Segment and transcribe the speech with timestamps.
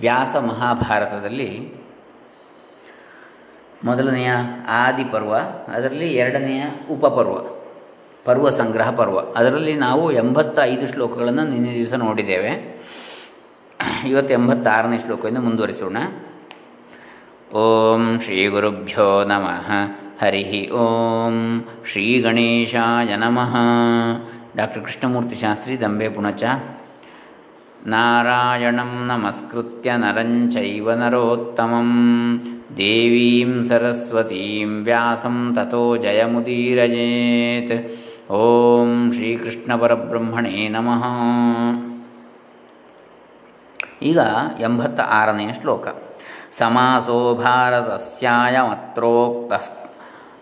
[0.00, 1.74] ವ್ಯಾಸ ಮಹಾಭಾರತದಲ್ಲಿ
[3.84, 4.30] ಮೊದಲನೆಯ
[4.68, 5.34] ಆದಿ ಪರ್ವ
[5.74, 7.34] ಅದರಲ್ಲಿ ಎರಡನೆಯ ಉಪಪರ್ವ,
[8.24, 9.18] ಪರ್ವ ಸಂಗ್ರಹ ಪರ್ವ.
[9.18, 12.84] ಅದರಲ್ಲಿ ನಾವು ಎಂಬತ್ತ ಐದು ಶ್ಲೋಕಗಳನ್ನು ನಿನ್ನೆ ದಿವಸ ನೋಡಿದ್ದೇವೆ.
[14.06, 15.96] ಇವತ್ತು ಎಂಬತ್ತಾರನೇ ಶ್ಲೋಕದಿಂದ ಮುಂದುವರಿಸೋಣ.
[17.54, 19.70] ಓಂ ಶ್ರೀ ಗುರುಭ್ಯೋ ನಮಃ.
[20.22, 23.56] ಹರಿ ಓಂ ಶ್ರೀ ಗಣೇಶಾಯ ನಮಃ.
[24.56, 26.44] ಡಾಕ್ಟರ್ ಕೃಷ್ಣಮೂರ್ತಿ ಶಾಸ್ತ್ರಿ ದಂಬೆ ಪುಣಚ.
[27.86, 31.90] ನಾರಾಯಣಂ ನಮಸ್ಕೃತ್ಯ ನರಂಚೈವ ನರೋತ್ತಮಂ
[32.76, 37.74] ದೇವೀಂ ಸರಸ್ವತೀಂ ವ್ಯಾಸಂ ತಥೋ ಜಯಮುದೀರಜೇತ್
[38.32, 41.04] ಓಂ ಶ್ರೀಕೃಷ್ಣ ಪರಬ್ರಹ್ಮಣೇ ನಮಃ
[44.02, 44.18] ಈಗ
[44.60, 45.86] ಎಂಬತ್ತ ಆರನೆಯ ಶ್ಲೋಕ.
[46.52, 47.34] ಸಮಾಸೋ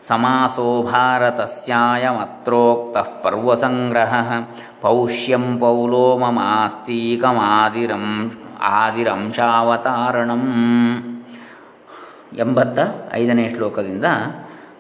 [0.03, 4.33] ಭಾರತಸ್ಯಾಯಮತ್ರೋಕ್ತ ಸಮಾಸೋ ಭಾರತಸ್ಯಾಯಮತ್ರೋಕ್ತಃ ಪರ್ವಸಂಗ್ರಹ
[4.81, 10.43] ಪೌಷ್ಯಂ ಪೌಲೋಮಮಾಸ್ತೀಕಮಾದಿರಂ ಆದಿರಂಶಾವತಾರಣಂ
[12.39, 12.79] ಎಂಬತ್ತ
[13.13, 14.05] ಐದನೇ ಶ್ಲೋಕದಿಂದ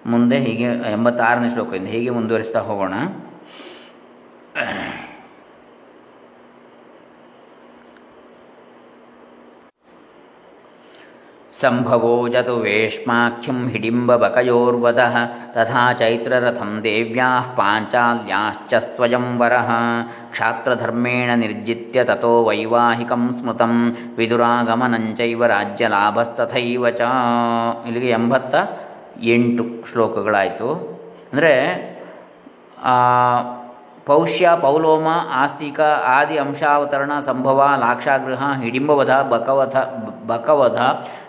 [0.06, 2.94] ಮುಂದೆ ಹೀಗೆ, ಎಂಬತ್ತಾರನೇ ಶ್ಲೋಕದಿಂದ ಹೀಗೆ ಮುಂದುವರಿಸ್ತಾ ಹೋಗೋಣ.
[11.62, 15.02] ಸಂಭವೋ ಜತು ವೇಶ್ಮಾಖ್ಯಂ ಹಿಡಿಂಬಕಯೋರ್ವದ
[15.54, 19.70] ತಥಾ ಚೈತ್ರರಥಂ ದೇವ್ಯಾ ಪಾಂಚಾಲ್ಯಾಶ್ಚ ಸ್ವಯಂವರಃ
[20.30, 23.74] ಕ್ಷಾತ್ರಧರ್ಮೇಣ ನಿರ್ಜಿತ್ಯ ತಥೋ ವೈವಾಹಿಕಂ ಸ್ಮೃತಂ
[24.16, 27.12] ವಿದುರಾಗಮನಂಚೈವ ರಾಜ್ಯಲಾಭಸ್ತಥೈವ ಚ
[27.86, 28.54] ಇಲ್ಲಿಗೆ ಎಂಬತ್ತ
[29.34, 30.68] ಎಂಟು ಶ್ಲೋಕಗಳಾಯಿತು.
[31.32, 31.54] ಅಂದರೆ
[34.06, 39.76] ಪೌಷ್ಯ, ಪೌಲೋಮ, ಆಸ್ತಿಕ, ಆದಿ, ಅಂಶಾವತರಣ, ಸಂಭವ, ಲಾಕ್ಷಾಗೃಹ, ಹಿಡಿಂಬವಧ, ಬಕವಧ
[40.26, 40.78] ಬಕವಧ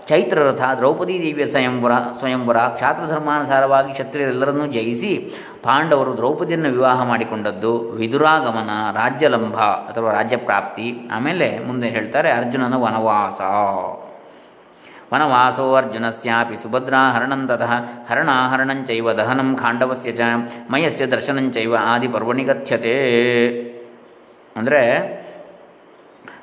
[0.07, 10.11] ಚೈತ್ರರಥ ದ್ರೌಪದಿ ದೇವಿಯ ಸ್ವಯಂವರ ಸ್ವಯಂವರ ಕ್ಷಾತ್ರಧರ್ಮಾನುಸಾರವಾಗಿ ಕ್ಷತ್ರಿಯರೆಲ್ಲರನ್ನೂ ಜಯಿಸಿ ಪಾಂಡವರು ದ್ರೌಪದಿಯನ್ನು ವಿವಾಹ ಮಾಡಿಕೊಂಡದ್ದು ವಿದುರಾಗಮನ ರಾಜ್ಯಲಂಭ ಅಥವಾ
[10.11, 10.95] ರಾಜ್ಯಪ್ರಾಪ್ತಿ.
[11.11, 13.41] ಆಮೇಲೆ ಮುಂದೆ ಹೇಳ್ತಾರೆ ಅರ್ಜುನನ ವನವಾಸ.
[15.13, 17.71] ವನವಾಸೋ ಅರ್ಜುನಸ್ಯಾಪಿ ಸುಭದ್ರಾ ತತಃ
[18.09, 20.19] ಹರಣಾಹರಣಂಚೈವ ದಹನಂ ಖಾಂಡವಸ್ಯ ಚ
[20.69, 22.07] ಮಯಸ್ಯ ದರ್ಶನಂಚೈವ ಆದಿ
[22.43, 22.95] ಗತ್ಯತೆ
[24.55, 24.81] ಅಂದರೆ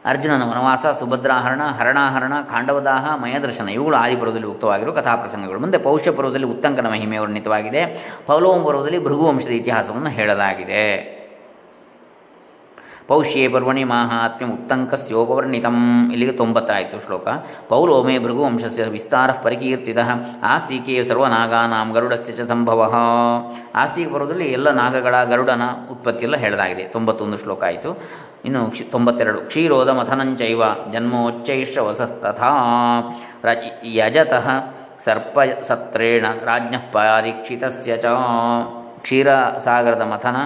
[0.05, 5.61] ಅರ್ಜುನನ ವನವಾಸ, ಸುಭದ್ರಾಹರಣ, ಹರಣಾಹರಣ, ಖಾಂಡವದಾಹ, ಮಯದರ್ಶನ ಇವುಗಳು ಆದಿಪರ್ವದಲ್ಲಿ ಉಕ್ತವಾಗಿರುವ ಕಥಾಪ್ರಸಂಗಗಳು.
[5.61, 8.13] ಮುಂದೆ ಪೌಷ್ಯ ಪರ್ವದಲ್ಲಿ ಉತ್ತಂಕನ ಮಹಿಮೆ ವರ್ಣಿತವಾಗಿದೆ.
[8.27, 11.21] ಪೌಲೋಮ ಪರ್ವದಲ್ಲಿ ಭೃಗುವಂಶದ ಇತಿಹಾಸವನ್ನು ಹೇಳಲಾಗಿದೆ.
[13.09, 16.09] ಪೌಷ್ಯೇ ಪರ್ವಣಿ ಮಾಹಾತ್ಮ್ಯ ಉತ್ತಂಕಸ್ಯೋಪವರ್ಣಿತಂ.
[16.11, 17.29] ಇಲ್ಲಿಗೆ ತೊಂಬತ್ತಾಯಿತು ಶ್ಲೋಕ.
[17.69, 19.99] ಪೌಲೋಮೆ ಭೃಗುವಂಶಸ್ಯ ವಿಸ್ತಾರ ಪರಿಕೀರ್ತಿತ.
[20.43, 22.95] ಆಸ್ತಿಕೇ ಸರ್ವನಾಗಾನಾಂ ಗರುಡಸ್ಯ ಚ ಸಂಭವ.
[23.75, 26.85] ಆಸ್ತಿಕ ಪರ್ವದಲ್ಲಿ ಎಲ್ಲ ನಾಗಗಳ ಗರುಡನ ಉತ್ಪತ್ತಿಯೆಲ್ಲ ಹೇಳಲಾಗಿದೆ.
[26.85, 28.03] ತೊಂಬತ್ತೊಂದು ಶ್ಲೋಕ ಆಯಿತು.
[28.47, 29.41] ಇನ್ನು ಕ್ಷಿ ತೊಂಬತ್ತೆರಡು.
[29.51, 30.63] ಕ್ಷೀರೋದ ಮಥನಂಚೈವ
[30.93, 32.51] ಜನ್ಮೋಚ್ಚೈಶ್ರವಸಸ್ತಥಾ
[33.47, 33.49] ರ
[33.99, 34.47] ಯಜತಃ
[35.05, 38.07] ಸರ್ಪ ಸತ್ರೇಣ ರಾಜ್ಞಃ ಪಾರೀಕ್ಷಿತಸ್ಯ ಚ.
[39.05, 40.37] ಕ್ಷೀರಸಾಗರದ ಮಥನ,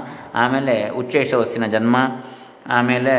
[0.42, 1.96] ಆಮೇಲೆ ಉಚ್ಚೈಶ್ರವಸ್ಸಿನ ಜನ್ಮ,
[2.76, 3.14] ಆಮೇಲೆ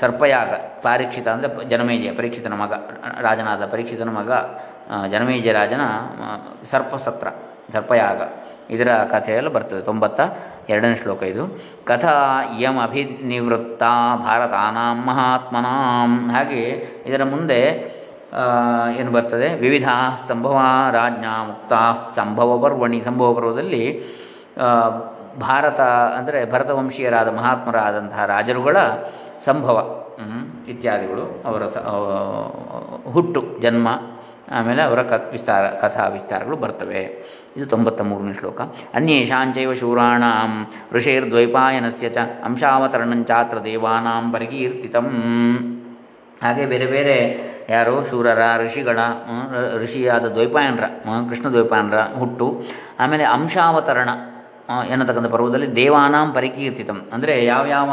[0.00, 0.52] ಸರ್ಪಯಾಗ
[0.86, 2.72] ಪಾರೀಕ್ಷಿತ ಅಂದರೆ ಜನಮೇಜಯ, ಪರೀಕ್ಷಿತನ ಮಗ,
[3.26, 4.30] ರಾಜನಾದ ಪರೀಕ್ಷಿತನ ಮಗ
[5.12, 5.82] ಜನಮೇಜಯ ರಾಜನ
[6.70, 7.28] ಸರ್ಪಸತ್ರ,
[7.72, 8.20] ಸರ್ಪಯಾಗ.
[8.74, 9.82] ಇದರ ಕಥೆಯೆಲ್ಲ ಬರ್ತದೆ.
[9.90, 10.20] ತೊಂಬತ್ತ
[10.72, 11.44] ಎರಡನೇ ಶ್ಲೋಕ ಇದು.
[11.84, 12.14] ಕಥಾ
[12.58, 13.82] ಇಯಂ ಅಭಿನಿವೃತ್ತ
[14.26, 16.12] ಭಾರತಾನಾಂ ಮಹಾತ್ಮನಾಂ.
[16.34, 16.62] ಹಾಗೆ
[17.06, 17.60] ಇದರ ಮುಂದೆ
[18.98, 19.48] ಏನು ಬರ್ತದೆ?
[19.54, 19.88] ವಿವಿಧ
[20.28, 20.58] ಸಂಭವ
[20.92, 21.72] ರಾಜ್ಞ ಮುಕ್ತ
[22.18, 23.84] ಸಂಭವ ಪರ್ವಣಿ ಸಂಭವ ಪರ್ವದಲ್ಲಿ
[25.40, 25.80] ಭಾರತ
[26.18, 28.76] ಅಂದರೆ ಭರತವಂಶೀಯರಾದ ಮಹಾತ್ಮರಾದಂತಹ ರಾಜರುಗಳ
[29.44, 29.76] ಸಂಭವ
[30.68, 31.78] ಇತ್ಯಾದಿಗಳು ಅವರ ಸ
[33.14, 33.88] ಹುಟ್ಟು, ಜನ್ಮ,
[34.56, 37.02] ಆಮೇಲೆ ಅವರ ಕ, ವಿಸ್ತಾರ, ಕಥಾ ವಿಸ್ತಾರಗಳು ಬರ್ತವೆ.
[37.56, 38.60] ಇದು ತೊಂಬತ್ತ ಮೂರನೇ ಶ್ಲೋಕ.
[38.98, 40.52] ಅನ್ಯೇಷಾಂಚೈವ ಶೂರಾಣಾಂ
[40.96, 42.18] ಋಷೇರ್ದ್ವೈಪಾಯನಸ್ಯ ಚ
[42.48, 45.08] ಅಂಶಾವತರಣಂಚಾತ್ರ ದೇವಾನಾಂ ಪರಿಕೀರ್ತಿತಂ.
[46.42, 47.16] ಹಾಗೆ ಬೇರೆ ಬೇರೆ
[47.68, 48.98] ಯಾರು ಶೂರರ ಋಷಿಗಳ
[49.82, 50.86] ಋಷಿಯಾದ ದ್ವೈಪಾಯನರ
[51.30, 52.48] ಕೃಷ್ಣ ದ್ವೈಪಾಯನರ ಹುಟ್ಟು.
[53.00, 54.08] ಆಮೇಲೆ ಅಂಶಾವತರಣ
[54.88, 56.98] ಎನ್ನತಕ್ಕಂಥ ಪರ್ವದಲ್ಲಿ ದೇವಾನಾಂ ಪರಿಕೀರ್ತಿತಂ.
[57.12, 57.90] ಅಂದರೆ ಯಾವ್ಯಾವ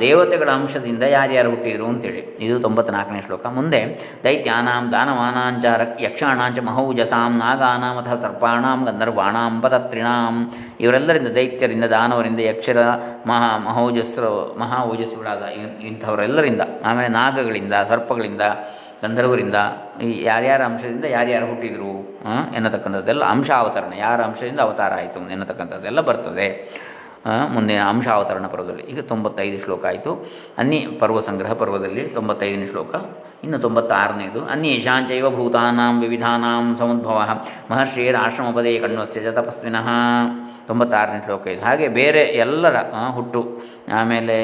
[0.00, 2.22] ದೇವತೆಗಳ ಅಂಶದಿಂದ ಯಾರ್ಯಾರು ಹುಟ್ಟಿದರು ಅಂತೇಳಿ.
[2.46, 3.44] ಇದು ತೊಂಬತ್ನಾಲ್ಕನೇ ಶ್ಲೋಕ.
[3.58, 3.80] ಮುಂದೆ,
[4.24, 5.64] ದೈತ್ಯಾನಾಂ ದಾನವಾನಾಂಚ
[6.00, 10.36] ಯಕ್ಷಾಣಾಂಚ ಮಹೌಜಸಾಂ ನಾಗಾನಾಂ ಅಥವಾ ಸರ್ಪಾಣಾಂ ಗಂಧರ್ವಾಣಾಂ ಪತತ್ರಿಣಾಂ
[10.80, 12.82] ಇವರೆಲ್ಲರಿಂದ ದೈತ್ಯರಿಂದ, ದಾನವರಿಂದ, ಯಕ್ಷರ,
[13.26, 15.42] ಮಹಾ ಮಹೌಜಸ್ರು ಮಹಾ ಓಜಸ್ಸುಗಳಾದ
[15.90, 18.42] ಇಂಥವರೆಲ್ಲರಿಂದ, ಆಮೇಲೆ ನಾಗಗಳಿಂದ, ಸರ್ಪಗಳಿಂದ,
[19.02, 19.54] ಗಂಧರ್ವರಿಂದ,
[20.02, 21.92] ಈ ಯಾರ್ಯಾರ ಅಂಶದಿಂದ ಯಾರ್ಯಾರು ಹುಟ್ಟಿದರು
[22.56, 26.48] ಎನ್ನತಕ್ಕಂಥದ್ದೆಲ್ಲ ಅಂಶಾವತರಣ ಯಾರ ಅಂಶದಿಂದ ಅವತಾರ ಆಯಿತು ಎನ್ನತಕ್ಕಂಥದ್ದೆಲ್ಲ ಬರ್ತದೆ.
[27.54, 28.84] ಮುಂದಿನ ಅಂಶಾವತರಣ ಪರ್ವದಲ್ಲಿ.
[28.92, 30.12] ಈಗ ತೊಂಬತ್ತೈದು ಶ್ಲೋಕ ಆಯಿತು.
[30.58, 32.94] ಅನ್ಯ ಪರ್ವ ಸಂಗ್ರಹ ಪರ್ವದಲ್ಲಿ ತೊಂಬತ್ತೈದನೇ ಶ್ಲೋಕ,
[33.44, 34.40] ಇನ್ನು ತೊಂಬತ್ತಾರನೇದು.
[34.44, 37.18] ಅನ್ಯೇಷಾಂಚೈವ ಭೂತಾನಾಂ ವಿವಿಧಾನಾಂ ಸಮುದ್ಭವ.
[37.70, 39.88] ಮಹರ್ಷಿಯರ ಆಶ್ರಮಪದೇ ಕಣ್ವಸ್ಯ ಚ ತಪಸ್ವಿನಃ.
[40.66, 41.62] ತೊಂಬತ್ತಾರನೇ ಶ್ಲೋಕ ಇದು.
[41.64, 42.76] ಹಾಗೆ ಬೇರೆ ಎಲ್ಲರ
[43.16, 43.42] ಹುಟ್ಟು,
[43.98, 44.38] ಆಮೇಲೆ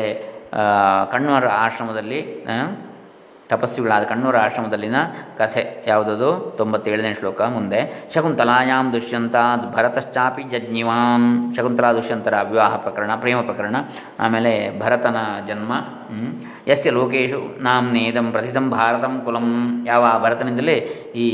[1.12, 2.20] ಕಣ್ವರ ಆಶ್ರಮದಲ್ಲಿ
[3.50, 4.99] ತಪಸ್ವಿಗಳಾದ ಕಣ್ಣೂರ ಆಶ್ರಮದಲ್ಲಿನ
[5.38, 6.29] ಕಥೆ ಯಾವುದದು?
[6.58, 7.81] ತೊಂಬತ್ತೇಳನೇ ಶ್ಲೋಕ ಮುಂದೆ.
[8.14, 9.37] ಶಕುಂತಲಾಯಾಮ್ ದುಷ್ಯಂತ
[9.75, 11.26] ಭರತಶ್ಚಾಪಿ ಜಜ್ಞಿವಾನ್.
[11.56, 13.76] ಶಕುಂತಲಾ ದುಷ್ಯಂತರ ವಿವಾಹ ಪ್ರಕರಣ, ಪ್ರೇಮ ಪ್ರಕರಣ,
[14.20, 15.17] ಆಮೇಲೆ ಭರತನ
[15.49, 15.73] ಜನ್ಮ.
[16.69, 19.49] ಯಸ್ಯ ಲೋಕೇಶು ನಾಮ್ನೇದಂ ಪ್ರಥಿತಂ ಭಾರತಂ ಕುಲಂ.
[19.87, 20.76] ಯಾವ ಭರತನಿಂದಲೇ
[21.25, 21.29] ಈ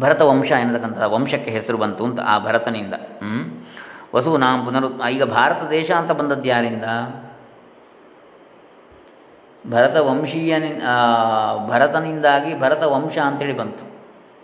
[0.00, 2.94] ಭರತ ವಂಶ ಎನ್ನತಕ್ಕಂಥ ವಂಶಕ್ಕೆ ಹೆಸರು ಬಂತು ಅಂತ ಆ ಭರತನಿಂದ
[4.14, 6.86] ವಸು ನಾಂ ಪುನರು, ಈಗ ಭಾರತ ದೇಶ ಅಂತ ಬಂದದ್ದು ಯಾರಿಂದ?
[9.70, 10.94] ಭರತ ವಂಶೀಯನಿ ಆ,
[11.68, 13.84] ಭರತನಿಂದಾಗಿ ಭರತ ವಂಶ ಅಂತೇಳಿ ಬಂತು.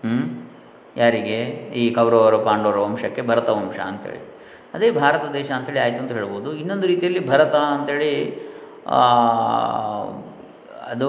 [0.05, 0.49] ಹ್ಞೂ
[0.97, 1.44] ಯಾರಿಗೆ?
[1.75, 4.19] ಈ ಕೌರವರ ಪಾಂಡವರ ವಂಶಕ್ಕೆ ಭರತ ವಂಶ ಅಂತೇಳಿ.
[4.75, 6.53] ಅದೇ ಭಾರತ ದೇಶ ಅಂತೇಳಿ ಆಯಿತು ಅಂತ ಹೇಳ್ಬೋದು.
[6.53, 8.41] ಇನ್ನೊಂದು ರೀತಿಯಲ್ಲಿ ಭರತ ಅಂತೇಳಿ
[8.87, 9.00] ಆ,
[10.87, 11.09] ಅದು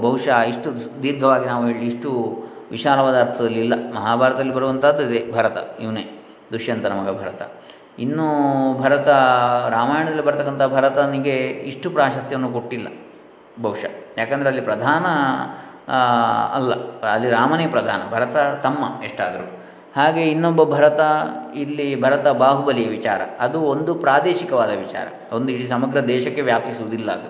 [0.00, 2.10] ಬಹುಶಃ ಇಷ್ಟು ದೀರ್ಘವಾಗಿ ನಾವು ಹೇಳಿ ಇಷ್ಟು
[2.70, 3.74] ವಿಶಾಲವಾದ ಅರ್ಥದಲ್ಲಿ ಇಲ್ಲ.
[3.94, 6.22] ಮಹಾಭಾರತದಲ್ಲಿ ಬರುವಂಥದ್ದು ಇದೆ ಭರತ ಇವನೇ
[6.52, 7.42] ದುಷ್ಯಂತನ ಮಗ ಭರತ.
[7.98, 8.26] ಇನ್ನು
[8.82, 9.08] ಭರತ
[9.68, 12.88] ರಾಮಾಯಣದಲ್ಲಿ ಬರ್ತಕ್ಕಂಥ ಭರತನಿಗೆ ಇಷ್ಟು ಪ್ರಾಶಸ್ತ್ಯವನ್ನು ಕೊಟ್ಟಿಲ್ಲ.
[13.62, 13.92] ಬಹುಶಃ.
[14.18, 15.06] ಯಾಕಂದರೆ ಅಲ್ಲಿ ಪ್ರಧಾನ
[16.54, 16.72] ಅಲ್ಲ,
[17.06, 19.46] ಅಲ್ಲಿ ರಾಮನೇ ಪ್ರಧಾನ, ಭರತ ತಮ್ಮ ಎಷ್ಟಾದರೂ.
[19.96, 21.00] ಹಾಗೆ ಇನ್ನೊಬ್ಬ ಭರತ,
[21.54, 23.20] ಇಲ್ಲಿ ಭರತ ಬಾಹುಬಲಿಯ ವಿಚಾರ.
[23.40, 25.06] ಅದು ಒಂದು ಪ್ರಾದೇಶಿಕವಾದ ವಿಚಾರ.
[25.32, 27.28] ಒಂದು ಇಡೀ ಸಮಗ್ರ ದೇಶಕ್ಕೆ ವ್ಯಾಪಿಸುವುದಿಲ್ಲ ಅದು.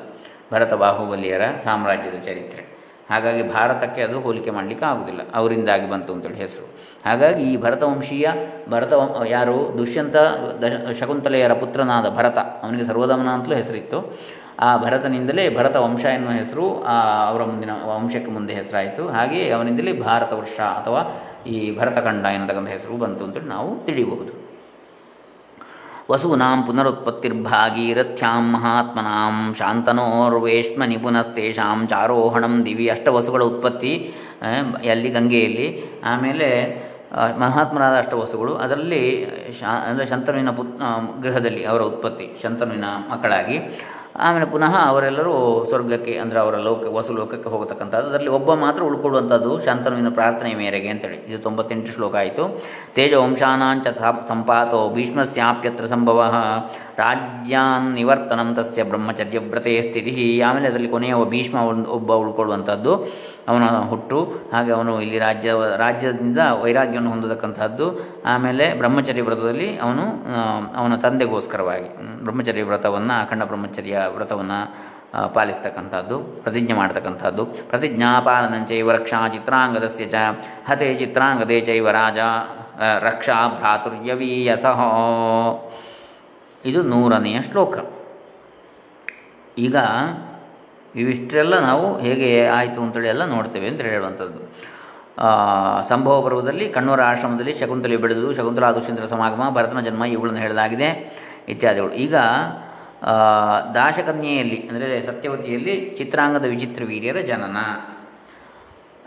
[0.52, 2.62] ಭರತ ಬಾಹುಬಲಿಯರ ಸಾಮ್ರಾಜ್ಯದ ಚರಿತ್ರೆ.
[3.10, 6.66] ಹಾಗಾಗಿ ಭಾರತಕ್ಕೆ ಅದು ಹೋಲಿಕೆ ಮಾಡಲಿಕ್ಕೆ ಆಗುವುದಿಲ್ಲ ಅವರಿಂದಾಗಿ ಬಂತು ಅಂತೇಳಿ ಹೆಸರು.
[7.06, 8.28] ಹಾಗಾಗಿ ಈ ಭರತವಂಶೀಯ
[8.70, 8.92] ಭರತ
[9.26, 10.16] ಯಾರು, ದುಷ್ಯಂತ
[11.00, 14.18] ಶಕುಂತಲೆಯರ ಪುತ್ರನಾದ ಭರತ, ಅವನಿಗೆ ಸರ್ವದಮನ ಅಂತಲೂ ಹೆಸರಿತ್ತು.
[14.66, 16.66] ಆ ಭರತನಿಂದಲೇ ಭರತ ವಂಶ ಎನ್ನುವ ಹೆಸರು
[17.30, 19.02] ಅವರ ಮುಂದಿನ ವಂಶಕ್ಕೆ ಮುಂದೆ ಹೆಸರಾಯಿತು.
[19.16, 21.00] ಹಾಗೆಯೇ ಅವನಿಂದಲೇ ಭಾರತ ವರ್ಷ ಅಥವಾ
[21.54, 24.32] ಈ ಭರತಖಂಡ ಎನ್ನತಕ್ಕಂಥ ಹೆಸರು ಬಂತು ಅಂತೇಳಿ ನಾವು ತಿಳಿಯಬಹುದು.
[26.10, 33.92] ವಸೂನಾಂ ಪುನರುತ್ಪತ್ತಿರ್ಭಾಗೀರಥ್ಯಾಂ ಮಹಾತ್ಮನಾಂ ಶಾಂತನೋರ್ವೇಶ್ಮನಿ ಪುನಸ್ತೇಷಾಂ ಚಾರೋಹಣಂ ದಿವಿ ಅಷ್ಟವಸುಗಳ ಉತ್ಪತ್ತಿ
[34.92, 35.66] ಅಲ್ಲಿ ಗಂಗೆಯಲ್ಲಿ,
[36.12, 36.48] ಆಮೇಲೆ
[37.42, 39.00] ಮಹಾತ್ಮರಾದ ಅಷ್ಟವಸುಗಳು, ಅದರಲ್ಲಿ
[39.58, 40.76] ಶಾ, ಅಂದರೆ ಶಂತನುವಿನ ಪುತ್
[41.24, 43.56] ಗೃಹದಲ್ಲಿ ಅವರ ಉತ್ಪತ್ತಿ, ಶಂತನುವಿನ ಮಕ್ಕಳಾಗಿ.
[44.16, 48.08] ಆಮೇಲೆ ಪುನಃ ಅವರೆಲ್ಲರೂ ಸ್ವರ್ಗಕ್ಕೆ ಅಂದರೆ ಅವರ ಲೋಕ ವಸುಲೋಕಕ್ಕೆ ಹೋಗತಕ್ಕಂಥದ್ದು.
[48.08, 51.16] ಅದರಲ್ಲಿ ಒಬ್ಬ ಮಾತ್ರ ಉಳ್ಕೊಳ್ಳುವಂಥದ್ದು ಶಾಂತನುವಿನ ಪ್ರಾರ್ಥನೆಯ ಮೇರೆಗೆ ಅಂತೇಳಿ.
[51.16, 52.62] ಇದು ತೊಂಬತ್ತೆಂಟು ಶ್ಲೋಕ ಆಯಿತು.
[52.94, 53.86] ತೇಜವಂಶಾನಾಂಚ
[54.28, 56.34] ಸಂಪಾತೋ ಭೀಷ್ಮಸ್ಯಾಪ್ಯತ್ರ ಸಂಭವ
[56.98, 60.12] ರಾಜ್ಯಾನ್ ನಿವರ್ತನಂ ತಸ್ಯ ಬ್ರಹ್ಮಚರ್ಯವ್ರತೆ ಸ್ಥಿತಿ.
[60.42, 61.56] ಆಮೇಲೆ ಅದರಲ್ಲಿ ಕೊನೆಯ ಭೀಷ್ಮ
[61.96, 62.92] ಒಬ್ಬ ಉಳ್ಕೊಳ್ಳುವಂಥದ್ದು.
[63.48, 64.18] ಅವನ ಹುಟ್ಟು
[64.52, 67.86] ಹಾಗೆ ಅವನು ಇಲ್ಲಿ ರಾಜ್ಯ ರಾಜ್ಯದಿಂದ ವೈರಾಗ್ಯವನ್ನು ಹೊಂದತಕ್ಕಂಥದ್ದು
[68.26, 70.04] ಆಮೇಲೆ ಬ್ರಹ್ಮಚರ್ಯ ವ್ರತದಲ್ಲಿ ಅವನು
[70.76, 74.58] ಅವನ ತಂದೆಗೋಸ್ಕರವಾಗಿ ಹ್ಮ್, ಬ್ರಹ್ಮಚರ್ಯ ವ್ರತವನ್ನು ಅಖಂಡ ಬ್ರಹ್ಮಚರ್ಯ ವ್ರತವನ್ನು
[75.34, 80.20] ಪಾಲಿಸ್ತಕ್ಕಂಥದ್ದು ಪ್ರತಿಜ್ಞೆ ಮಾಡ್ತಕ್ಕಂಥದ್ದು ಪ್ರತಿಜ್ಞಾಪಾಲನಂಚೈವ ರಕ್ಷಾ ಚಿತ್ರಾಂಗದಸ್ಯ ಚ
[80.68, 82.18] ಹತೆ ಚಿತ್ರಾಂಗದೇ ಚೈವ ರಾಜ
[83.04, 84.80] ರಕ್ಷಾ ಭ್ರಾತುರ್ಯವೀಯಸಃ.
[86.64, 87.76] ಇದು ನೂರನೆಯ ಶ್ಲೋಕ.
[89.66, 89.76] ಈಗ
[90.94, 92.28] ಇವಿಷ್ಟೆಲ್ಲ ನಾವು ಹೇಗೆ
[92.58, 94.40] ಆಯಿತು ಅಂತೇಳಿ ಎಲ್ಲ ನೋಡ್ತೇವೆ ಅಂತ ಹೇಳುವಂಥದ್ದು.
[95.88, 100.88] ಸಂಭವ ಪರ್ವದಲ್ಲಿ, ಕಣ್ಣೂರ ಆಶ್ರಮದಲ್ಲಿ ಶಕುಂತಲೆ ಬೆಳೆದು, ಶಕುಂತಲಾ ದುಷ್ಯಂತರ ಸಮಾಗಮ, ಭರತನ ಜನ್ಮ ಇವುಗಳನ್ನು ಹೇಳಲಾಗಿದೆ,
[101.48, 101.92] ಇತ್ಯಾದಿಗಳು.
[102.04, 102.14] ಈಗ
[103.74, 107.58] ದಾಶಕನ್ಯೆಯಲ್ಲಿ, ಅಂದರೆ ಸತ್ಯವತಿಯಲ್ಲಿ ಚಿತ್ರಾಂಗದ ವಿಚಿತ್ರ ವೀರ್ಯರ ಜನನ.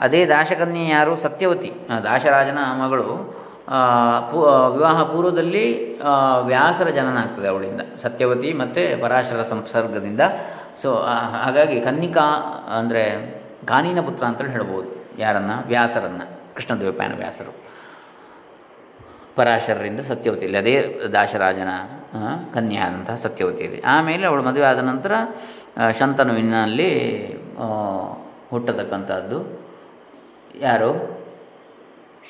[0.06, 1.14] ಅದೇ ದಾಶಕನ್ಯೆ ಯಾರು?
[1.16, 1.72] ಸತ್ಯವತಿ.
[2.04, 3.08] ದಾಶರಾಜನ ಮಗಳು
[4.30, 4.40] ಪೂ
[4.76, 5.66] ವಿವಾಹ ಪೂರ್ವದಲ್ಲಿ
[6.52, 10.22] ವ್ಯಾಸರ ಜನನ ಆಗ್ತದೆ ಅವಳಿಂದ, ಸತ್ಯವತಿ ಮತ್ತು ಪರಾಶರ ಸಂಸರ್ಗದಿಂದ.
[10.82, 10.90] ಸೊ
[11.44, 12.26] ಹಾಗಾಗಿ ಕನ್ನಿಕಾ
[12.80, 13.04] ಅಂದರೆ
[13.72, 14.90] ಕಾನೀನ ಪುತ್ರ ಅಂತಲೂ ಹೇಳ್ಬೋದು
[15.22, 15.56] ಯಾರನ್ನು?
[15.68, 16.26] ವ್ಯಾಸರನ್ನು
[16.56, 17.54] ಕೃಷ್ಣದ್ವೈಪಾಯನ ವ್ಯಾಸರು.
[19.38, 20.76] ಪರಾಶರರಿಂದ ಸತ್ಯವತಿಯಲ್ಲಿ ಅದೇ
[21.16, 21.72] ದಾಶರಾಜನ
[22.54, 25.14] ಕನ್ಯಾ ಆದಂತಹ ಸತ್ಯವತಿಯಲ್ಲಿ ಆಮೇಲೆ ಅವಳು ಮದುವೆ ಆದ ನಂತರ
[26.00, 26.92] ಶಂತನುವಿನಲ್ಲಿ
[28.52, 29.38] ಹುಟ್ಟತಕ್ಕಂಥದ್ದು
[30.68, 30.92] ಯಾರು?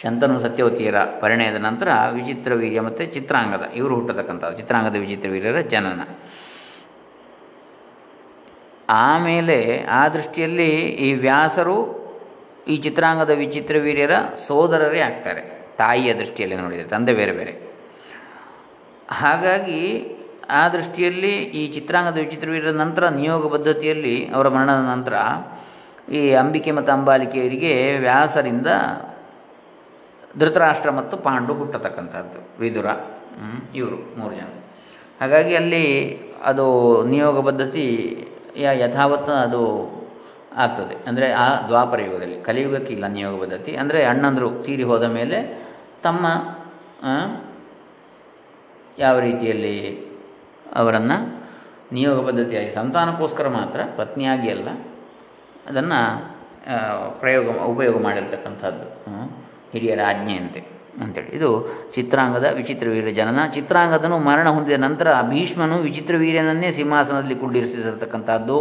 [0.01, 6.01] ಶಂತನು ಸತ್ಯವತಿಯರ ಪರಿಣಯದ ನಂತರ ವಿಚಿತ್ರ ವೀರ್ಯ ಮತ್ತು ಚಿತ್ರಾಂಗದ, ಇವರು ಹುಟ್ಟತಕ್ಕಂಥದ್ದು, ಚಿತ್ರಾಂಗದ ವಿಚಿತ್ರ ವೀರ್ಯರ ಜನನ.
[8.89, 9.57] ಆಮೇಲೆ
[9.99, 10.71] ಆ ದೃಷ್ಟಿಯಲ್ಲಿ
[11.05, 11.77] ಈ ವ್ಯಾಸರು
[12.67, 14.11] ಈ ಚಿತ್ರಾಂಗದ ವಿಚಿತ್ರ ವೀರ್ಯರ
[14.47, 15.41] ಸೋದರರೇ ಆಗ್ತಾರೆ,
[15.77, 17.53] ತಾಯಿಯ ದೃಷ್ಟಿಯಲ್ಲಿ ನೋಡಿದರೆ, ತಂದೆ ಬೇರೆ ಬೇರೆ.
[19.09, 19.81] ಹಾಗಾಗಿ
[20.49, 25.13] ಆ ದೃಷ್ಟಿಯಲ್ಲಿ ಈ ಚಿತ್ರಾಂಗದ ವಿಚಿತ್ರ ವೀರ್ಯರ ನಂತರ ನಿಯೋಗ ಪದ್ಧತಿಯಲ್ಲಿ ಅವರ ಮರಣದ ನಂತರ
[26.13, 28.67] ಈ ಅಂಬಿಕೆ ಮತ್ತು ಅಂಬಾಲಿಕೆಯರಿಗೆ ವ್ಯಾಸರಿಂದ
[30.41, 32.87] ಧೃತರಾಷ್ಟ್ರ ಮತ್ತು ಪಾಂಡು ಹುಟ್ಟತಕ್ಕಂಥದ್ದು, ವಿದುರ
[33.79, 34.49] ಇವರು ಮೂರು ಜನ.
[35.19, 35.83] ಹಾಗಾಗಿ ಅಲ್ಲಿ
[36.49, 36.65] ಅದು
[37.11, 37.85] ನಿಯೋಗ ಪದ್ಧತಿ
[38.63, 39.61] ಯಥಾವತ್ತು ಯಥಾವತ್ ಅದು
[40.63, 40.95] ಆಗ್ತದೆ.
[41.07, 43.71] ಅಂದರೆ ಆ ದ್ವಾಪರ ಯುಗದಲ್ಲಿ, ಕಲಿಯುಗಕ್ಕೆ ಇಲ್ಲ ನಿಯೋಗ ಪದ್ಧತಿ.
[43.81, 45.39] ಅಂದರೆ ಅಣ್ಣಂದರು ತೀರಿ ಹೋದ ಮೇಲೆ
[46.05, 46.25] ತಮ್ಮ
[49.05, 49.77] ಯಾವ ರೀತಿಯಲ್ಲಿ
[50.81, 51.17] ಅವರನ್ನು
[51.95, 54.69] ನಿಯೋಗ ಪದ್ಧತಿಯಾಗಿ, ಸಂತಾನಕ್ಕೋಸ್ಕರ ಮಾತ್ರ, ಪತ್ನಿಯಾಗಿ ಅಲ್ಲ,
[55.69, 55.99] ಅದನ್ನು
[57.21, 58.87] ಪ್ರಯೋಗ, ಉಪಯೋಗ ಮಾಡಿರ್ತಕ್ಕಂಥದ್ದು.
[59.75, 60.61] ಹಿರಿಯರ ಆಜ್ಞೆಯಂತೆ
[61.03, 61.31] ಅಂತೇಳಿ.
[61.37, 61.49] ಇದು
[61.95, 63.39] ಚಿತ್ರಾಂಗದ ವಿಚಿತ್ರ ವೀರ್ಯ ಜನನ.
[63.53, 68.57] ಚಿತ್ರಾಂಗದನು ಮರಣ ಹೊಂದಿದ ನಂತರ ಭೀಷ್ಮನು ವಿಚಿತ್ರ ವೀರ್ಯನನ್ನೇ ಸಿಂಹಾಸನದಲ್ಲಿ ಕುಳ್ಳಿರಿಸಿರತಕ್ಕಂಥದ್ದು.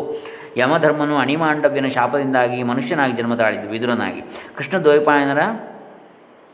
[0.57, 4.23] ಯಮಧರ್ಮನು ಅಣಿಮಾಂಡವ್ಯನ ಶಾಪದಿಂದಾಗಿ ಮನುಷ್ಯನಾಗಿ ಜನ್ಮ ತಾಳಿದ್ದು ವಿದುರನಾಗಿ.
[4.57, 5.43] ಕೃಷ್ಣ ದ್ವೈಪಾಯನರ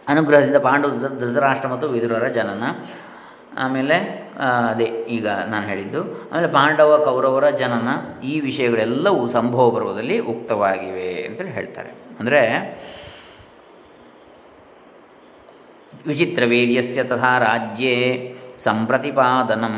[0.08, 2.64] ಅನುಗ್ರಹದಿಂದ ಪಾಂಡವ ಧೃತರಾಷ್ಟ್ರ ಮತ್ತು ವಿದುರರ ಜನನ.
[3.58, 3.96] ಆಮೇಲೆ
[4.70, 6.00] ಅದೇ ಈಗ ನಾನು ಹೇಳಿದ್ದು.
[6.32, 7.88] ಆಮೇಲೆ ಪಾಂಡವ, ಕೌರವರ ಜನನ.
[8.24, 11.90] ಈ ವಿಷಯಗಳೆಲ್ಲವೂ ಸಂಭವ ಪರ್ವದಲ್ಲಿ ಉಕ್ತವಾಗಿವೆ ಅಂತೇಳಿ ಹೇಳ್ತಾರೆ.
[12.20, 12.42] ಅಂದರೆ
[16.06, 17.94] ವಿಚಿತ್ರವೀರ್ಯಸ್ಯ ತಥಾ ರಾಜ್ಯೇ
[18.64, 19.76] ಸಂಪ್ರತಿಪಾದನಂ.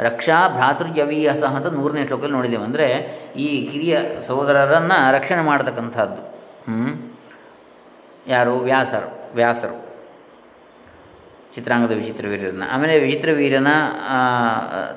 [0.00, 0.36] ರಕ್ಷಾ
[1.34, 2.86] ಸಹ ಅಂತ ನೂರನೇ ಶ್ಲೋಕದಲ್ಲಿ ನೋಡಿದ್ದೇವೆ ಅಂದರೆ
[3.36, 6.22] ಈ ಕಿರಿಯ ಸಹೋದರರನ್ನು ರಕ್ಷಣೆ ಮಾಡತಕ್ಕಂಥದ್ದು
[6.66, 6.92] ಹ್ಞೂ
[8.26, 8.54] ಯಾರು?
[8.58, 9.76] ವ್ಯಾಸರು ವ್ಯಾಸರು.
[11.54, 13.70] ಚಿತ್ರಾಂಗದ ವಿಚಿತ್ರವೀರ್ಯರನ್ನ ಆಮೇಲೆ ವಿಚಿತ್ರವೀರ್ಯನ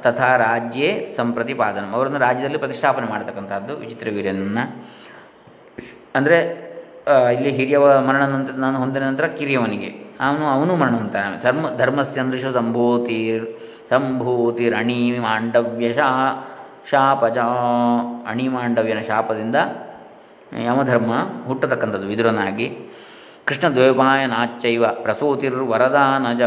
[0.02, 1.86] ತಥಾ ರಾಜ್ಯೇ ಸಂಪ್ರತಿಪಾದನ.
[1.92, 4.66] ಅವರನ್ನು ರಾಜ್ಯದಲ್ಲಿ ಪ್ರತಿಷ್ಠಾಪನೆ ಮಾಡತಕ್ಕಂಥದ್ದು ವಿಚಿತ್ರವೀರ್ಯನನ್ನು
[6.16, 6.38] ಅಂದರೆ
[7.08, 9.90] ಇಲ್ಲಿ ಹಿರಿಯವ ಮರಣ ನಂತರ ನಾನು ಹೊಂದಿದ ನಂತರ ಕಿರಿಯವನಿಗೆ.
[10.20, 10.96] ಅವನು ಅವನು ಮರಣ
[11.42, 13.46] ಧರ್ಮ ಧರ್ಮಸ್ಯಂದೃಶ ಸಂಭೂತಿರ್
[13.90, 16.10] ಸಂಭೂತಿರ್ ಅಣಿ ಮಾಂಡವ್ಯ ಶಾ,
[16.92, 17.38] ಶಾಪಜ.
[18.28, 19.56] ಅಣಿ ಮಾಂಡವ್ಯನ ಶಾಪದಿಂದ
[20.64, 21.14] ಯಮಧರ್ಮ
[21.48, 22.68] ಹುಟ್ಟತಕ್ಕಂಥದ್ದು ವಿದುರನಾಗಿ.
[23.46, 26.42] ಕೃಷ್ಣ ದ್ವೈಪಾಯನಾಚ್ಚೈವ ಪ್ರಸೂತಿರ್ವರದಾನಜ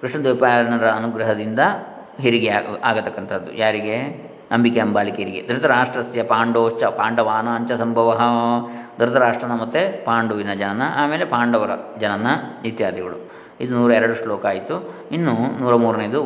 [0.00, 1.60] ಕೃಷ್ಣ ದ್ವೈಪಾಯನರ ಅನುಗ್ರಹದಿಂದ
[2.20, 2.48] ಹೆರಿಗೆ
[2.84, 3.54] ಆಗತಕ್ಕಂಥದ್ದು.
[3.54, 4.31] ಯಾರಿಗೆ?
[4.52, 5.46] ಅಂಬಿಕೆ ಅಂಬಾಲಿಕೆಯರಿಗೆ.
[5.46, 8.20] ಧೃತರಾಷ್ಟ್ರಸ್ಯ ಪಾಂಡೋಶ್ಚ ಪಾಂಡವಾನಾಂಚ ಸಂಭವ.
[8.98, 12.26] ಧೃತರಾಷ್ಟ್ರನ ಮತ್ತು ಪಾಂಡುವಿನ ಜನನ, ಆಮೇಲೆ ಪಾಂಡವರ ಜನನ
[12.64, 13.18] ಇತ್ಯಾದಿಗಳು.
[13.60, 14.94] ಇದು ನೂರ ಎರಡು ಶ್ಲೋಕ ಆಯಿತು.
[15.12, 16.20] ಇನ್ನು ನೂರ ಮೂರನೇದು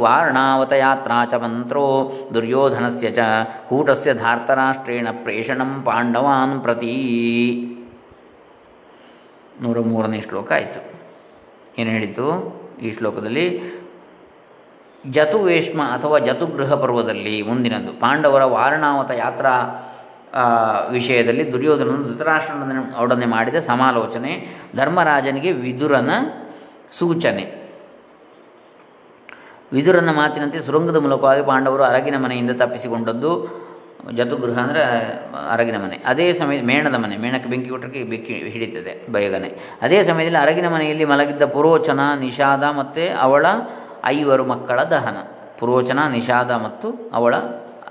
[1.30, 3.18] ಚ ಮಂತ್ರೋ ದುರ್ಯೋಧನಸ್ಯ ಚ
[3.68, 6.94] ಕೂಟಸ್ಯ ಧಾರ್ತರಾಷ್ಟ್ರೇಣ ಪ್ರೇಷಣಂ ಪಾಂಡವಾನ್ ಪ್ರತಿ.
[9.62, 10.80] ನೂರ ಮೂರನೇ ಶ್ಲೋಕ ಆಯಿತು.
[11.78, 12.26] ಏನು ಹೇಳಿತು
[12.82, 13.44] ಈ ಶ್ಲೋಕದಲ್ಲಿ
[15.10, 17.92] ಜತುವೇಶ್ಮ ಅಥವಾ ಜತುಗೃಹ ಪರ್ವದಲ್ಲಿ ಮುಂದಿನದು.
[18.00, 19.54] ಪಾಂಡವರ ವಾರಣಾವತ ಯಾತ್ರಾ
[20.90, 24.32] ವಿಷಯದಲ್ಲಿ ದುರ್ಯೋಧನನು ಧೃತರಾಷ್ಟ್ರನ ಒಡನೆ ಮಾಡಿದ ಸಮಾಲೋಚನೆ,
[24.76, 26.10] ಧರ್ಮರಾಜನಿಗೆ ವಿದುರನ
[26.98, 27.44] ಸೂಚನೆ.
[29.72, 33.32] ವಿದುರನ ಮಾತಿನಂತೆ ಸುರಂಗದ ಮೂಲಕವಾಗಿ ಪಾಂಡವರು ಅರಗಿನ ಮನೆಯಿಂದ ತಪ್ಪಿಸಿಕೊಂಡದ್ದು.
[34.14, 34.82] ಜತುಗೃಹ ಅಂದರೆ,
[35.50, 35.96] ಅರಗಿನ ಮನೆ.
[36.06, 37.16] ಅದೇ ಸಮಯ, ಮೇಣದ ಮನೆ.
[37.16, 39.50] ಮೇಣಕ್ಕೆ ಬೆಂಕಿ ಕೊಟ್ಟರೆ ಬೆಂಕಿ ಹಿಡಿತದೆ, ಬಯಗನೆ.
[39.82, 43.46] ಅದೇ ಸಮಯದಲ್ಲಿ ಅರಗಿನ ಮನೆಯಲ್ಲಿ ಮಲಗಿದ್ದ ಪುರೋಚನ, ನಿಷಾದ ಮತ್ತು ಅವಳ
[44.06, 45.18] ಐವರು ಮಕ್ಕಳ ದಹನ.
[45.58, 47.34] ಪುರೋಚನ, ನಿಷಾದ ಮತ್ತು ಅವಳ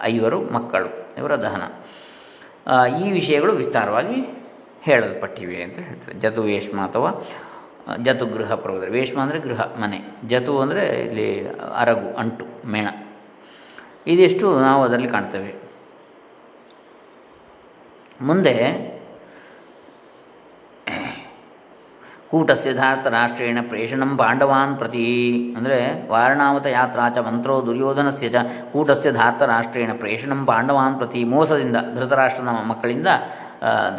[0.02, 0.90] ಐವರು ಮಕ್ಕಳು.
[1.18, 1.64] ಇವರ ದಹನ.
[3.02, 4.18] ಈ ವಿಷಯಗಳು ವಿಸ್ತಾರವಾಗಿ
[4.82, 6.20] ಹೇಳಲ್ಪಟ್ಟಿವೆ ಅಂತ ಹೇಳ್ತಾರೆ.
[6.20, 7.10] ಜತು, ವೇಷ್ಮ ಅಥವಾ
[8.04, 10.00] ಜತು, ಗೃಹ ಪರ್ವತ ವೇಷ್ಮ ಅಂದರೆ ಗೃಹ, ಮನೆ.
[10.28, 11.28] ಜತು ಅಂದರೆ ಇಲ್ಲಿ
[11.76, 12.88] ಅರಗು, ಅಂಟು, ಮೇಣ.
[14.08, 15.52] ಇದಿಷ್ಟು ನಾವು ಅದರಲ್ಲಿ ಕಾಣ್ತೇವೆ.
[18.22, 18.56] ಮುಂದೆ
[22.36, 22.72] ಕೂಟಸ್ಯ
[23.16, 25.04] ರಾಷ್ಟ್ರೇಣ ಪ್ರೇಷಣಂ ಪಾಂಡವಾನ್ ಪ್ರತಿ.
[25.58, 25.78] ಅಂದರೆ
[26.14, 29.12] ವಾರಣಾವತ ಯಾತ್ರಾ ಚ ಮಂತ್ರೋ ದುರ್ಯೋಧನಸ್ಯ ಚ ಕೂಟಸ್ಯ
[29.54, 33.08] ರಾಷ್ಟ್ರೇಣ ಪ್ರೇಷಣಂ ಪಾಂಡವಾನ್ ಪ್ರತಿ ಮೋಸದಿಂದ ಧೃತರಾಷ್ಟ್ರನ ಮಕ್ಕಳಿಂದ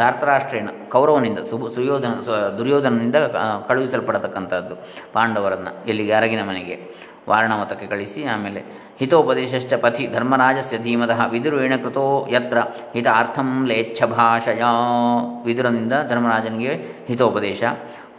[0.01, 2.13] ಧಾರ್ತರಾಷ್ಟ್ರೇಣ ಕೌರವನಿಂದ ಸು ಸುಯೋಧನ
[2.59, 3.19] ದುರ್ಯೋಧನನಿಂದ
[3.69, 4.75] ಕಳುಹಿಸಲ್ಪಡತಕ್ಕಂಥದ್ದು
[5.15, 6.77] ಪಾಂಡವರನ್ನು ಎಲ್ಲಿಗೆ, ಅರಗಿನ ಮನೆಗೆ
[7.31, 8.21] ವಾರಣಾವತಕ್ಕೆ ಕಳಿಸಿ.
[8.35, 8.61] ಆಮೇಲೆ
[9.01, 12.59] ಹಿತೋಪದೇಶಶ್ಚ ಪಥಿ ಧರ್ಮರಾಜಸ್ಯ ಧೀಮತಃ ವಿದುರೇಣ ಕೃತೋ ಯತ್ರ
[12.95, 14.63] ಹಿತಾರ್ಥಂ ಲೇಚ್ಛ ಭಾಷಯ.
[15.47, 16.75] ವಿದುರನಿಂದ ಧರ್ಮರಾಜನಿಗೆ
[17.09, 17.63] ಹಿತೋಪದೇಶ.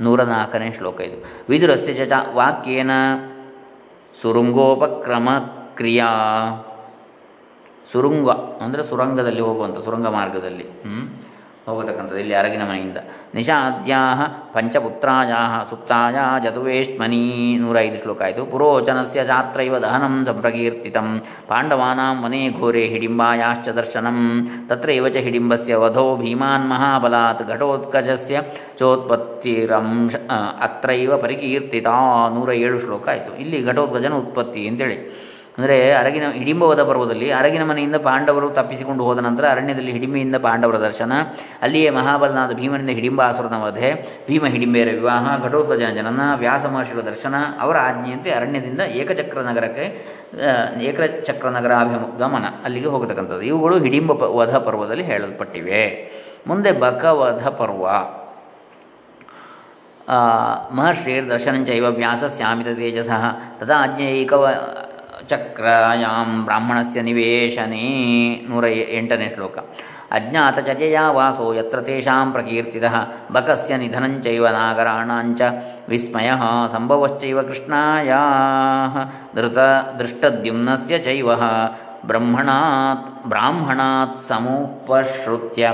[0.02, 1.18] ನೂರ ನಾಲ್ಕನೇ ಶ್ಲೋಕ ಇದು.
[1.50, 2.92] ವಿದುರಸ್ಯ ಚ ವಾಕ್ಯೇನ
[4.22, 5.30] ಸುರುಂಗೋಪಕ್ರಮ
[5.76, 6.10] ಕ್ರಿಯಾ.
[7.92, 8.30] ಸುರುಂಗ
[8.64, 10.66] ಅಂದರೆ ಸುರಂಗದಲ್ಲಿ ಹೋಗುವಂಥ ಸುರಂಗ ಮಾರ್ಗದಲ್ಲಿ.
[11.68, 13.00] ಹೋಗತಕ್ಕಂಥದ್ದು ಇಲ್ಲಿ ಅರಗಿನ ಮನೆಯಿಂದ.
[13.36, 14.02] ನಿಷಾದ್ಯಾ
[14.54, 15.32] ಪಂಚಪುತ್ರಾಯ
[15.70, 17.24] ಸುಪ್ತಾಯ ಜತುವೇಷ್ಮನಿ
[17.62, 18.46] ನೂರೈದು ಶ್ಲೋಕ ಆಯಿತು.
[18.52, 21.08] ಪುರೋಚನಸ್ಯ ಜಾತ್ರೈವ ದಹನಂ ಸಂಪ್ರಕೀರ್ತಿತಂ.
[21.50, 24.20] ಪಾಂಡವಾನಾಂ ವನೇ ಘೋರೆ ಹಿಡಿಂಬಾಯಾಶ್ಚ ದರ್ಶನಂ.
[24.70, 28.42] ತತ್ರೈವ ಚ ಹಿಡಿಂಬಸ್ಯ ವಧೋ ಭೀಮಾನ್ ಮಹಾಬಲಾತ್ ಘಟೋತ್ಕಜಸ್ಯ
[28.80, 30.16] ಚೋತ್ಪತ್ತಿರಂಶ
[30.62, 31.88] ಅತ್ರೈವ ಪರಿಕೀರ್ತಿತ
[32.36, 33.34] ನೂರ ಏಳು ಶ್ಲೋಕ ಆಯಿತು.
[33.44, 35.00] ಇಲ್ಲಿ ಘಟೋತ್ಕಜನ ಉತ್ಪತ್ತಿ ಅಂತೇಳಿ.
[35.58, 41.12] ಅಂದರೆ ಅರಗಿನ ಹಿಡಿಂಬವಧ ಪರ್ವದಲ್ಲಿ ಅರಗಿನ ಮನೆಯಿಂದ ಪಾಂಡವರು ತಪ್ಪಿಸಿಕೊಂಡು ಹೋದ ನಂತರ ಅರಣ್ಯದಲ್ಲಿ ಹಿಡಿಂಬೆಯಿಂದ ಪಾಂಡವರ ದರ್ಶನ.
[41.62, 43.90] ಅಲ್ಲಿಯೇ ಮಹಾಬಲನಾದ ಭೀಮನಿಂದ ಹಿಡಿಂಬಾಸುರನ ವಧೆ
[44.28, 49.88] ಭೀಮ ಹಿಡಿಂಬೆಯರ ವಿವಾಹ ಘಟೋತ್ಕಜನ ಜನನ ವ್ಯಾಸ ಮಹರ್ಷಿಗಳ ದರ್ಶನ, ಅವರ ಆಜ್ಞೆಯಂತೆ ಅರಣ್ಯದಿಂದ ಏಕಚಕ್ರ ನಗರಕ್ಕೆ
[50.82, 53.42] ಏಕಚಕ್ರ ನಗರಾಭಿಮುಗಮನ ಅಲ್ಲಿಗೆ ಹೋಗತಕ್ಕಂಥದ್ದು.
[53.42, 55.84] ಇವುಗಳು ಹಿಡಿಂಬ ಪ, ವಧ ಪರ್ವದಲ್ಲಿ ಹೇಳಲ್ಪಟ್ಟಿವೆ.
[56.48, 57.88] ಮುಂದೆ ಬಕವಧ ಪರ್ವ.
[60.76, 63.10] ಮಹರ್ಷಿರ್ ದರ್ಶನಂಚೈವ ವ್ಯಾಸಸ್ಯಾಮಿತ ತೇಜಸ.
[63.60, 64.46] ತದಾ ಆಜ್ಞೆಯೈಕವ
[65.28, 67.88] ಚಕ್ರಾಯಾಂ ಬ್ರಾಹ್ಮಣಸ್ಯ ನಿವೇಶನೇ.
[68.50, 69.58] ನೂರ ಎಂಟನೇ ಶ್ಲೋಕ.
[70.12, 72.84] ಅಜ್ಞಾತಚರ್ಯಯಾ ವಾಸೋ ಯತ್ರ ತೇಷಾಂ ಪ್ರಕೀರ್ತಿದ
[73.34, 75.42] ಬಕಸ್ಯ ನಿಧನಂಚೈವ ನಾಗರಾಣಾಂಚ
[75.90, 76.32] ವಿಸ್ಮಯ
[76.72, 78.12] ಸಂಭವಶ್ಚೈವ ಕೃಷ್ಣಾಯ
[79.36, 79.58] ಧೃತ
[80.00, 81.36] ದೃಷ್ಟದ್ಯುಮ್ನಸ್ಯ ಚೈವ
[82.06, 85.74] ಬ್ರಹ್ಮಣಾತ್ ಬ್ರಾಹ್ಮಣಾತ್ ಸಮುಪಶ್ರುತ್ಯ.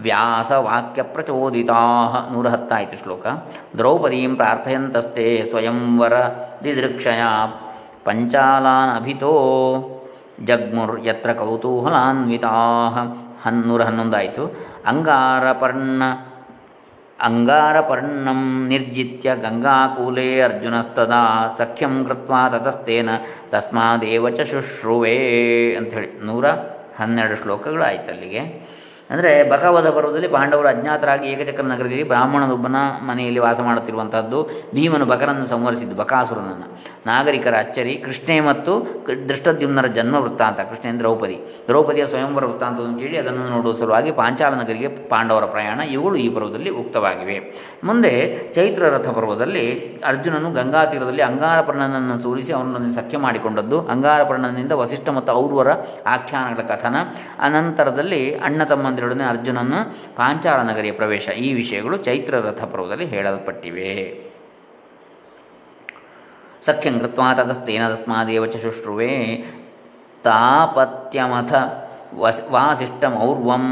[0.00, 1.80] ವ್ಯಾಸವಾಕ್ಯ ಪ್ರಚೋದಿತಾ
[2.32, 3.26] ನೂರ ಹತ್ತಾಯಿತು ಶ್ಲೋಕ.
[3.76, 6.12] ದ್ರೌಪದೀಂ ಪ್ರಾರ್ಥಯಂತಸ್ತೆ ಸ್ವಯಂವರ
[6.64, 7.22] ದಿದೃಕ್ಷಯ
[8.06, 9.32] ಪಂಚಾಲಾನ್ ಅಭಿತೋ
[10.44, 12.52] ಜಗ್ಮುರ್ ಯತ್ರ ಕೌತೂಹಲಾನ್ವಿತಾ
[13.44, 14.44] ಹನ್ನೂರ ಹನ್ನೊಂದಾಯಿತು
[14.86, 16.02] ಅಂಗಾರಪರ್ಣ
[17.18, 21.20] ಅಂಗಾರಪರ್ಣಂ ನಿರ್ಜಿತ್ಯ ಗಂಗಾಕೂಲೇ ಅರ್ಜುನಸ್ತದಾ
[21.58, 23.10] ಸಖ್ಯಂ ಕೃತ್ವಾ ತತಸ್ತೇನ
[23.52, 25.16] ತಸ್ಮಾದೇವ ಚ ಶುಶ್ರುವೇ
[25.76, 26.46] ಅಂಥೇಳಿ ನೂರ
[27.00, 28.42] ಹನ್ನೆರಡು ಶ್ಲೋಕಗಳಾಯಿತು ಅಲ್ಲಿಗೆ
[29.12, 32.76] ಅಂದರೆ ಭಗವದ ಪರ್ವದಲ್ಲಿ ಪಾಂಡವರು ಅಜ್ಞಾತರಾಗಿ ಏಕಚಕ್ರ ನಗರದಲ್ಲಿ ಬ್ರಾಹ್ಮಣನೊಬ್ಬನ
[33.08, 36.68] ಮನೆಯಲ್ಲಿ ವಾಸ ಮಾಡುತ್ತಿರುವಂಥದ್ದು ಭೀಮನು ಬಕರನ್ನು ಸಂವರಿಸಿದ್ದು ಬಕಾಸುರನನ್ನು.
[37.06, 38.72] ನಾಗರಿಕರ ಅಚ್ಚರಿ, ಕೃಷ್ಣೆ ಮತ್ತು
[39.28, 41.38] ದೃಷ್ಟದ್ಯುಮ್ನರ ಜನ್ಮ ವೃತ್ತಾಂತ, ಕೃಷ್ಣೆ ದ್ರೌಪದಿ.
[41.68, 47.36] ದ್ರೌಪದಿಯ ಸ್ವಯಂವರ ವೃತ್ತಾಂತವನ್ನು ಕೇಳಿ, ಅದನ್ನು ನೋಡುವ ಸಲುವಾಗಿ ಪಾಂಚಾಲ ನಗರಿಗೆ ಪಾಂಡವರ ಪ್ರಯಾಣ ಇವುಗಳು ಈ ಪರ್ವದಲ್ಲಿ ಉಕ್ತವಾಗಿವೆ.
[47.84, 48.12] ಮುಂದೆ
[48.54, 49.64] ಚೈತ್ರ ರಥ ಪರ್ವದಲ್ಲಿ
[50.04, 53.80] ಅರ್ಜುನನು ಗಂಗಾ ತೀರದಲ್ಲಿ ಅಂಗಾರಪರ್ಣನನ್ನು ಸೂರಿಸಿ ಅವನೊಂದಿಗೆ ಸಖ್ಯ ಮಾಡಿಕೊಂಡದ್ದು.
[53.86, 55.68] ಅಂಗಾರಪರ್ಣನಿಂದ ವಸಿಷ್ಠ ಮತ್ತು ಔರ್ವರ
[56.06, 56.96] ಆಖ್ಯಾನಗಳ ಕಥನ.
[57.40, 58.62] ಅನಂತರದಲ್ಲಿ ಅಣ್ಣ
[59.02, 59.74] ತಮ್ಮಂದಿರೊಡನೆ ಅರ್ಜುನನ
[60.16, 61.26] ಪಾಂಚಾಲ ನಗರಿಯ ಪ್ರವೇಶ.
[61.44, 63.92] ಈ ವಿಷಯಗಳು ಚೈತ್ರ ರಥ ಪರ್ವದಲ್ಲಿ ಹೇಳಲ್ಪಟ್ಟಿವೆ.
[66.66, 69.12] ಸಖ್ಯಂ ಕೃತ್ವಾ ತತಸ್ತೇನ ತಸ್ಮಾದೇವ ಚ ಶುಶ್ರುವೆ
[70.24, 71.52] ತಾಪತ್ಯಮಥ
[72.14, 73.66] ವಸ್ ವಾಸಿಷ್ಠಮೌರ್ವಂ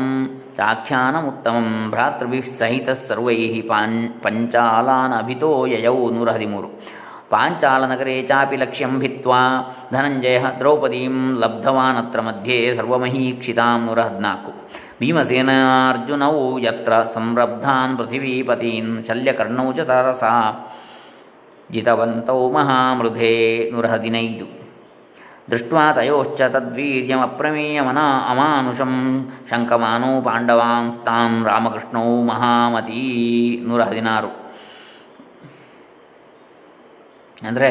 [0.57, 3.39] ಚಾಖ್ಯಾನಮುತ್ತಮಂ ಭ್ರಾತೃಭಿಃ ಸಹಿತ ಸರ್ವೈ
[3.71, 6.71] ಪಾಂ ಪಂಚಾಲಾನಭಿತೋ ಯಯೌ ನೂರ ಹದಿಮೂರು.
[7.31, 9.43] ಪಾಂಚಾಲನಗರೆ ಚಾಪಿ ಲಕ್ಷ್ಯಂ ಭಿತ್ವಾ
[9.93, 14.60] ಧನಂಜಯ ದ್ರೌಪದೀಂ ಲಬ್ಧವಾನತ್ರ ಮಧ್ಯೆ ಸರ್ವಮಹೀಕ್ಷಿತಾಂ ನೂರ ಹದಿನಾಲ್ಕು.
[15.01, 20.25] ಭೀಮಸೇನಾರ್ಜುನೌ ಯತ್ರ ಸಂರಬ್ಧಾನ್ ಪೃಥಿವೀಪತೀನ್ ಶಲ್ಯಕರ್ಣೌ ಚ ತಾರಸ
[21.73, 23.35] ಜಿತವಂತೌ ಮಹಾಮೃಧೆ
[23.73, 24.47] ನೂರ ಹದಿನೈದು
[25.51, 28.93] ದೃಷ್ಟ್ವಾ ತಯೋಶ್ಚ ತದ್ವೀರ್ಯಮ್ರಮೇಯಮನ ಅಮಾನುಷಂ
[29.51, 33.03] ಶಂಕಮಾನೋ ಪಾಂಡವಾಂಸ್ತಾನ್ ರಾಮಕೃಷ್ಣೌ ಮಹಾಮತೀ
[33.69, 34.31] ನೂರ ಹದಿನಾರು
[37.47, 37.71] ಅಂದರೆ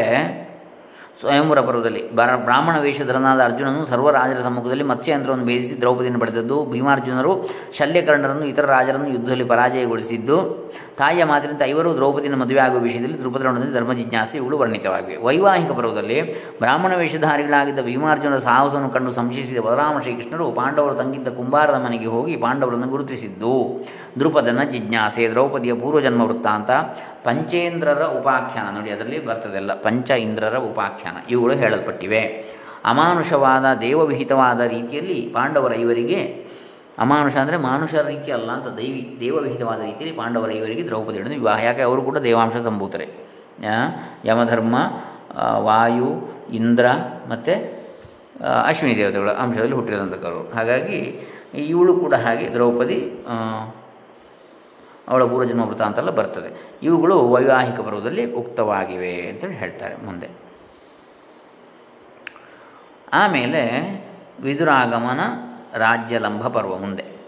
[1.19, 2.15] ಸ್ವಯಂವರ ಪರ್ವದಲ್ಲಿ.
[2.15, 6.65] ಬರ, ಬ್ರಾಹ್ಮಣ ವೇಷಧರನಾದ ಅರ್ಜುನನು ಸರ್ವರಾಜರ ಸಮ್ಮುಖದಲ್ಲಿ ಮತ್ಸ್ಯಯಂತ್ರವನ್ನು ಭೇದಿಸಿ ದ್ರೌಪದಿಯನ್ನು ಪಡೆದದ್ದು.
[6.71, 10.69] ಭೀಮಾರ್ಜುನರು ಶಲ್ಯಕರ್ಣರನ್ನು ಇತರ ರಾಜರನ್ನು ಯುದ್ಧದಲ್ಲಿ ಪರಾಜಯಗೊಳಿಸಿದ್ದು.
[10.97, 15.23] ತಾಯಿಯ ಮಾತಿನಂತೆ ಐವರು ದ್ರೌಪದಿಯನ್ನು ಮದುವೆಯಾಗುವ ವಿಷಯದಲ್ಲಿ ದ್ರುಪದರೊಡನೆ ಧರ್ಮ ಜಿಜ್ಞಾಸೆ ಇವುಗಳು ವರ್ಣಿತವಾಗಿವೆ.
[15.23, 16.17] ವೈವಾಹಿಕ ಪರ್ವದಲ್ಲಿ
[16.59, 23.53] ಬ್ರಾಹ್ಮಣ ವೇಷಧಾರಿಗಳಾಗಿದ್ದ ಭೀಮಾರ್ಜುನರ ಸಾಹಸವನ್ನು ಕಂಡು ಸಂಶಯಿಸಿದ ಬಲರಾಮ ಶ್ರೀಕೃಷ್ಣರು ಪಾಂಡವರು ತಂಗಿದ್ದ ಕುಂಬಾರದ ಮನೆಗೆ ಹೋಗಿ ಪಾಂಡವರನ್ನು ಗುರುತಿಸಿದ್ದು.
[24.19, 26.69] ದೃಪದನ ಜಿಜ್ಞಾಸೆ ದ್ರೌಪದಿಯ ಪೂರ್ವಜನ್ಮ ವೃತ್ತಾಂತ.
[27.25, 28.67] ಪಂಚೇಂದ್ರರ ಉಪಾಖ್ಯಾನ.
[28.75, 31.17] ನೋಡಿ, ಅದರಲ್ಲಿ ಬರ್ತದೆಲ್ಲ ಪಂಚ ಇಂದ್ರರ ಉಪಾಖ್ಯಾನ.
[31.29, 32.21] ಇವುಗಳು ಹೇಳಲ್ಪಟ್ಟಿವೆ.
[32.85, 36.19] ಅಮಾನುಷವಾದ, ದೇವವಿಹಿತವಾದ ರೀತಿಯಲ್ಲಿ ಪಾಂಡವರ ಇವರಿಗೆ,
[37.05, 41.59] ಅಮಾನುಷ ಅಂದರೆ ಮಾನುಷರ ರೀತಿ ಅಲ್ಲ ಅಂತ ದೈವಿ, ದೇವವಿಹಿತವಾದ ರೀತಿಯಲ್ಲಿ ಪಾಂಡವರ ಇವರಿಗೆ ದ್ರೌಪದಿಯನ್ನು ವಿವಾಹ.
[41.63, 41.83] ಯಾಕೆ?
[41.89, 43.07] ಅವರು ಕೂಡ ದೇವಾಂಶ ಸಂಭೂತರೆ.
[44.25, 44.75] ಯಮಧರ್ಮ
[45.67, 46.09] ವಾಯು,
[46.53, 46.85] ಇಂದ್ರ
[47.29, 47.53] ಮತ್ತು
[48.67, 50.99] ಅಶ್ವಿನಿ ದೇವತೆಗಳ ಅಂಶದಲ್ಲಿ ಹುಟ್ಟಿದಂಥವರು ಹಾಗಾಗಿ,
[51.73, 52.97] ಇವಳು ಕೂಡ ಹಾಗೆ ದ್ರೌಪದಿ
[55.09, 56.71] ಅವಳ ಪೂರ್ವಜನ್ಮ ವೃತ ಅಂತೆಲ್ಲ ಬರ್ತದೆ.
[56.83, 60.29] ಇವುಗಳು ವೈವಾಹಿಕ ಪರ್ವದಲ್ಲಿ ಉಕ್ತವಾಗಿವೆ ಅಂತೇಳಿ ಹೇಳ್ತಾರೆ ಮುಂದೆ.
[63.13, 63.93] ಆಮೇಲೆ
[64.43, 65.19] ವಿದುರಾಗಮನ
[65.77, 67.19] ರಾಜ್ಯಲಂಭ ಪರ್ವ ಮುಂದೆ.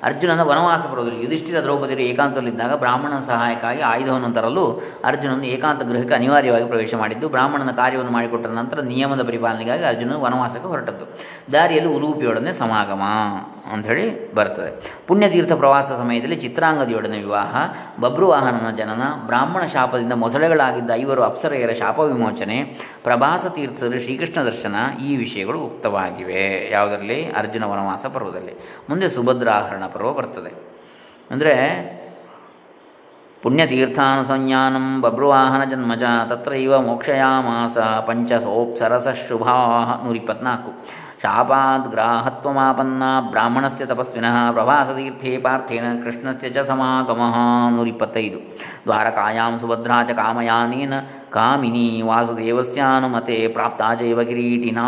[0.02, 4.64] ಅರ್ಜುನನ ವನವಾಸ ಬರೋದಿಲ್ಲ ಯುಧಿಷ್ಠಿರ ದ್ರೌಪದಿಯರು ಏಕಾಂತದಲ್ಲಿದ್ದಾಗ ಬ್ರಾಹ್ಮಣನ ಸಹಾಯಕ್ಕಾಗಿ ಆಯುಧವನ್ನು ತರಲು
[5.04, 11.06] ಅರ್ಜುನನು ಏಕಾಂತ ಗೃಹಕ್ಕೆ ಅನಿವಾರ್ಯವಾಗಿ ಪ್ರವೇಶ ಮಾಡಿದ್ದು, ಬ್ರಾಹ್ಮಣನ ಕಾರ್ಯವನ್ನು ಮಾಡಿಕೊಟ್ಟ ನಂತರ ನಿಯಮದ ಪರಿಪಾಲನೆಗಾಗಿ ಅರ್ಜುನನು ವನವಾಸಕ್ಕೆ ಹೊರಟದ್ದು.
[11.52, 13.02] ದಾರಿಯಲ್ಲಿ ಉಲೂಪಿಯೊಡನೆ ಸಮಾಗಮ.
[13.70, 14.96] ಅಂಥೇಳಿ ಬರ್ತದೆ.
[15.06, 17.56] ಪುಣ್ಯತೀರ್ಥ ಪ್ರವಾಸ ಸಮಯದಲ್ಲಿ ಚಿತ್ರಾಂಗದಿಯೊಡನೆ ವಿವಾಹ
[18.00, 22.62] ಬಬ್ರುವಾಹನನ ಜನನ, ಬ್ರಾಹ್ಮಣ ಶಾಪದಿಂದ ಮೊಸಳೆಗಳಾಗಿದ್ದ ಐವರು ಅಪ್ಸರೆಯರ ಶಾಪ ವಿಮೋಚನೆ,
[23.04, 26.70] ಪ್ರಭಾಸ ತೀರ್ಥದಲ್ಲಿ ಶ್ರೀಕೃಷ್ಣ ದರ್ಶನ ಈ ವಿಷಯಗಳು ಉಕ್ತವಾಗಿವೆ.
[26.70, 27.30] ಯಾವುದರಲ್ಲಿ?
[27.30, 28.52] ಅರ್ಜುನ ವನವಾಸ ಪರ್ವದಲ್ಲಿ.
[28.90, 30.52] ಮುಂದೆ ಸುಭದ್ರಾಹರಣ ಪರ್ವ ಬರ್ತದೆ.
[31.30, 32.02] ಅಂದರೆ
[33.42, 39.52] ಪುಣ್ಯತೀರ್ಥಾನುಸಂಜ್ಞಾನಂ ಬಭ್ರುವಾಹನ ಜನ್ಮಜ ತತ್ರೈವ ಮೋಕ್ಷಯಾಮಾಸ ಪಂಚಸೋಪ್ಸರಸಶುಭಾ
[40.06, 41.02] ನೂರಿಪ್ಪತ್ನಾಲ್ಕು.
[41.22, 47.36] ಶಾಪಾದ್ಗ್ರಾಹತ್ವಮಾಪನ್ನ ಬ್ರಾಹ್ಮಣಸ್ಯ ತಪಸ್ವಿನಃ ಪ್ರಭಾಸತೀರ್ಥೇ ಪಾರ್ಥೇನ ಕೃಷ್ಣಸ್ಯ ಚ ಸಮಾಗಮಃ
[47.70, 48.38] ನೂರಿಪ್ಪತ್ತೈದು
[48.86, 50.94] ದ್ವಾರಕಾಯಾಂ ಸುಭದ್ರಾ ಚ ಕಾಮಯಾನೇನ
[51.32, 54.86] ಕಾಮಿನಿ ವಾಸುದೇವಸ್ಯಾನುಮತೆ ಪ್ರಾಪ್ತಾ ಜೈವ ಕಿರೀಟಿನಾ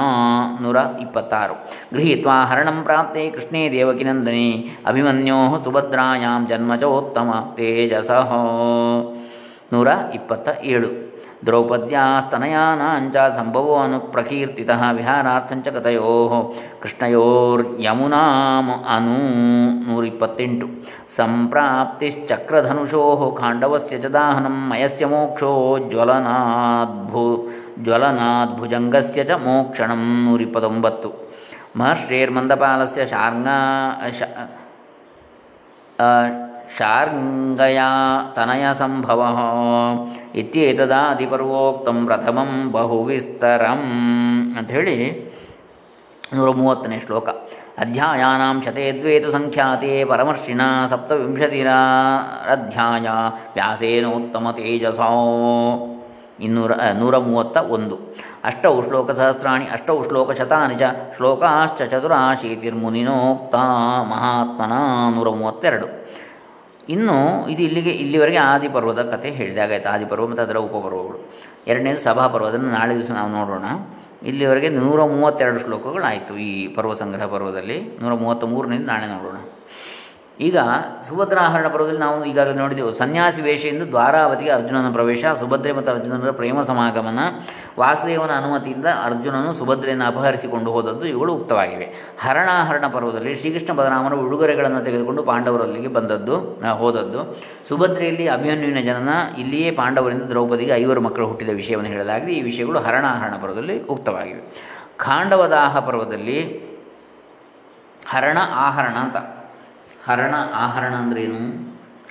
[0.60, 1.54] ನೂರ ಇಪ್ಪತ್ತಾರು
[1.94, 4.46] ಗೃಹೀತ್ವಾ ಹರಣಂ ಪ್ರಾಪ್ತೆ ಕೃಷ್ಣೇ ದೇವಕಿನಂದನೆ
[4.86, 8.32] ಅಭಿಮನ್ಯೋ ಸುಭದ್ರಾಯಾಂ ಜನ್ಮ ಚೋತ್ತಮ ತೇಜಸಃ
[9.72, 10.90] ನೂರ ಇಪ್ಪತ್ತ ಏಳು
[11.46, 16.12] ದ್ರೌಪದ್ಯಾಸ್ತನಯಾನಾಂಚ ಸಂಭವೋ ಅನುಪ್ರಕೀರ್ತಿತಃ ವಿಹಾರಾರ್ಥಂಚ ಕಥಯೋ
[16.82, 19.18] ಕೃಷ್ಣಯೋರ್ಯಮುನಾಂ ಅನು
[19.86, 20.66] ನೂರಿಪ್ಪತ್ತೆಂಟು.
[21.16, 23.02] ಸಂಪ್ರಾಪ್ತಿಶ್ಚಕ್ರಧನುಷೋ
[23.40, 25.52] ಖಾಂಡವಸ್ಯ ಚ ದಾಹನಂ ಮಯಸ್ಯ ಮೋಕ್ಷೋ
[25.90, 27.26] ಜ್ವಲನಾದ್ಭು
[27.84, 31.10] ಜ್ವಲನಾದ್ಭುಜಂಗಸ್ಯ ಚ ಮೋಕ್ಷಣಂ ನೂರಿಪ್ಪತ್ತೊಂಬತ್ತು.
[31.76, 33.56] ಮಹರ್ಷೇರ್ಮಂದಪಾಲಸ್ಯ ಶಾರ್ಂಗಾ
[36.76, 36.82] ಶ
[38.36, 39.38] तनयसम्भवः
[40.40, 43.80] ಇತ್ಯೇತದಾದಿಪರ್ವೋಕ್ತಂ ಪ್ರಥಮಂ ಬಹುವಿಸ್ತರಂ
[44.58, 45.26] ಅಂಥೇಳಿ
[46.36, 47.28] ನೂರ ಮೂವತ್ತನೇ ಶ್ಲೋಕ
[47.78, 50.60] ಅಧ್ಯಾಯಾನಾಂ ಶತೆ ದ್ವೇತು ಸಂಖ್ಯಾತೆ ಪರಮರ್ಷಿಣ
[50.90, 53.08] ಸಪ್ತವಿಂಶತಿರಾಧ್ಯಾಯ
[53.56, 55.12] ವ್ಯಾಸೇನೋತ್ತಮ ತೇಜಸೋ
[56.40, 60.82] ಇನ್ನೂರ ನೂರ ಮೂವತ್ತ ಒಂದು। ಅಷ್ಟೌ ಶ್ಲೋಕ ಸಹಸ್ರಾಣಿ ಅಷ್ಟೌ ಶ್ಲೋಕ ಶತಾನಿ ಚ
[61.16, 63.54] ಶ್ಲೋಕಾಶ್ಚ ಚತುರಾಶೀತಿರ್ಮುನಿನೋಕ್ತ
[64.10, 64.72] ಮಹಾತ್ಮನ
[65.14, 66.03] ನೂರ ಮೂವತ್ತೆರಡು
[66.88, 71.32] ಇನ್ನು ಇದು ಇಲ್ಲಿಗೆ, ಇಲ್ಲಿವರೆಗೆ ಆದಿಪರ್ವದ ಕಥೆ ಹೇಳಿದಾಗಾಯ್ತು ಆದಿಪರ್ವ ಮತ್ತು ಅದರ ಉಪಪರ್ವಗಳು.
[71.66, 73.64] ಎರಡನೇದು ಸಭಾಪರ್ವ ಅದನ್ನು ನಾಳೆ ದಿವಸ ನಾವು ನೋಡೋಣ.
[74.22, 77.98] ಇಲ್ಲಿವರೆಗೆ ನೂರ ಮೂವತ್ತೆರಡು ಶ್ಲೋಕಗಳಾಯಿತು ಈ ಪರ್ವ ಸಂಗ್ರಹ ಪರ್ವದಲ್ಲಿ.
[78.02, 79.36] ನೂರ ಮೂವತ್ತ ಮೂರನೇದು ನಾಳೆ ನೋಡೋಣ.
[80.40, 80.58] ಈಗ
[81.08, 82.94] ಸುಭದ್ರಾಹರಣ ಪರ್ವದಲ್ಲಿ ನಾವು ಈಗಾಗಲೇ ನೋಡಿದೆವು.
[82.94, 87.18] ಸನ್ಯಾಸಿ ವೇಷದಿಂದ ದ್ವಾರಾವತಿಗೆ ಅರ್ಜುನನ ಪ್ರವೇಶ, ಸುಭದ್ರೆ ಮತ್ತು ಅರ್ಜುನರ ಪ್ರೇಮ ಸಮಾಗಮನ,
[87.78, 92.16] ವಾಸುದೇವನ ಅನುಮತಿಯಿಂದ ಅರ್ಜುನನು ಸುಭದ್ರೆಯನ್ನು ಅಪಹರಿಸಿಕೊಂಡು ಹೋದದ್ದು ಇವುಗಳು ಉಕ್ತವಾಗಿವೆ.
[92.20, 96.36] ಹರಣಾಹರಣ ಪರ್ವದಲ್ಲಿ ಶ್ರೀಕೃಷ್ಣ ಬಲರಾಮನ ಉಡುಗೊರೆಗಳನ್ನು ತೆಗೆದುಕೊಂಡು ಪಾಂಡವರಲ್ಲಿಗೆ ಬಂದದ್ದು
[96.76, 97.38] ಹೋದದ್ದು.
[97.68, 102.32] ಸುಭದ್ರೆಯಲ್ಲಿ ಅಭಿಮನ್ಯುವಿನ ಜನನ, ಇಲ್ಲಿಯೇ ಪಾಂಡವರಿಂದ ದ್ರೌಪದಿಗೆ ಐವರು ಮಕ್ಕಳು ಹುಟ್ಟಿದ ವಿಷಯವನ್ನು ಹೇಳಲಾಗಿದೆ.
[102.32, 104.74] ಈ ವಿಷಯಗಳು ಹರಣಾಹರಣ ಪರ್ವದಲ್ಲಿ ಉಕ್ತವಾಗಿವೆ.
[104.96, 106.38] ಖಾಂಡವದಾಹ ಪರ್ವದಲ್ಲಿ
[108.08, 109.16] ಹರಣ ಆಹರಣ ಅಂತ
[110.06, 111.40] ಹರಣ, ಆಹರಣ ಅಂದ್ರೇನು?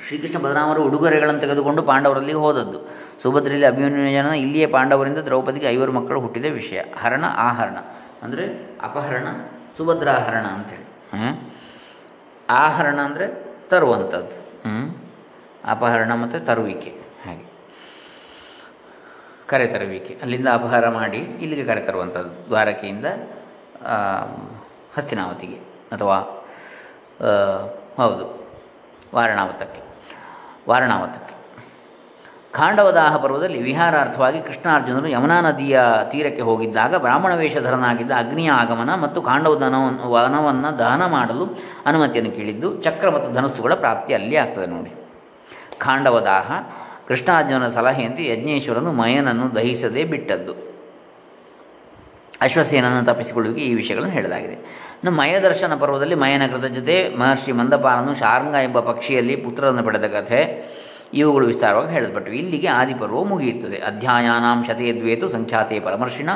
[0.08, 2.80] ಶ್ರೀಕೃಷ್ಣ ಬಲರಾಮರು ಉಡುಗೊರೆಗಳನ್ನು ತೆಗೆದುಕೊಂಡು ಪಾಂಡವರಲ್ಲಿ ಹೋದದ್ದು.
[3.22, 6.82] ಸುಭದ್ರಲ್ಲಿ ಅಭಿಮನ್ಯುಜನ ಇಲ್ಲಿಯೇ ಪಾಂಡವರಿಂದ ದ್ರೌಪದಿಗೆ ಐವರು ಮಕ್ಕಳು ಹುಟ್ಟಿದ ವಿಷಯ.
[7.00, 7.78] ಹರಣ, ಆಹರಣ.
[8.24, 8.46] ಅಂದರೆ
[8.82, 9.28] ಅಪಹರಣ,
[9.78, 10.86] ಸುಭದ್ರಾಹರಣ ಅಂಥೇಳಿ.
[12.50, 13.28] ಆಹರಣ ಅಂದರೆ
[13.70, 14.38] ತರುವಂಥದ್ದು.
[15.66, 16.90] ಅಪಹರಣ ಮತ್ತು ತರುವಿಕೆ.
[17.26, 17.46] ಹಾಗೆ.
[19.48, 20.18] ಕರೆ ತರುವಿಕೆ.
[20.22, 22.46] ಅಲ್ಲಿಂದ ಅಪಹಾರ ಮಾಡಿ ಇಲ್ಲಿಗೆ ಕರೆ ತರುವಂಥದ್ದು.
[22.48, 23.06] ದ್ವಾರಕೆಯಿಂದ
[24.96, 25.56] ಹಸ್ತಿನಾವತಿಗೆ.
[25.92, 26.18] ಅಥವಾ
[27.98, 28.48] ಹೌದು.
[29.16, 29.82] ವಾರಣಾವತಕ್ಕೆ.
[30.70, 31.34] ವಾರಣಾವತಕ್ಕೆ.
[32.52, 40.80] ಖಾಂಡವದಾಹ ಪರ್ವದಲ್ಲಿ ವಿಹಾರಾರ್ಥವಾಗಿ ಕೃಷ್ಣಾರ್ಜುನರು ಯಮುನಾ ನದಿಯ ತೀರಕ್ಕೆ ಹೋಗಿದ್ದಾಗ ಬ್ರಾಹ್ಮಣ ವೇಷಧರನಾಗಿದ್ದ ಅಗ್ನಿಯ ಆಗಮನ ಮತ್ತು ಖಾಂಡವದನವನ್ನು ವನವನ್ನು
[40.80, 44.92] ದಹನ ಮಾಡಲು ಅನುಮತಿಯನ್ನು ಕೇಳಿದ್ದು ಚಕ್ರ ಮತ್ತು ಧನಸ್ಸುಗಳ ಪ್ರಾಪ್ತಿ ಅಲ್ಲಿ ಆಗ್ತದೆ ನೋಡಿ.
[45.78, 46.52] ಖಾಂಡವದಾಹ,
[47.08, 50.54] ಕೃಷ್ಣಾರ್ಜುನನ ಸಲಹೆಯಂತೆ ಯಜ್ಞೇಶ್ವರನು ಮಯನನ್ನು ದಹಿಸದೇ ಬಿಟ್ಟದ್ದು.
[52.42, 54.84] ಅಶ್ವಸೇನನ್ನು ತಪ್ಪಿಸಿಕೊಳ್ಳುವಿಕೆ ಈ ವಿಷಯಗಳನ್ನು ಹೇಳಲಾಗಿದೆ.
[55.04, 60.40] ಇನ್ನು ಮಯದರ್ಶನ ಪರ್ವದಲ್ಲಿ ಮಯನಗರದ ಜೊತೆ ಮಹರ್ಷಿ ಮಂದಪಾಲನು ಶಾರ್ಂಗ ಎಂಬ ಪಕ್ಷಿಯಲ್ಲಿ ಪುತ್ರರನ್ನು ಪಡೆದ ಕಥೆ.
[61.14, 63.78] ಇವುಗಳು ವಿಸ್ತಾರವಾಗಿ ಹೇಳಲ್ಪಟ್ಟವು ಇಲ್ಲಿಗೆ ಆದಿಪರ್ವ ಮುಗಿಯುತ್ತದೆ.
[63.78, 66.30] ಅಧ್ಯಾಯಾನಾಂ ಶತೇ ದ್ವೇತು ಸಂಖ್ಯಾತೆ ಪರಮರ್ಷಿಣ.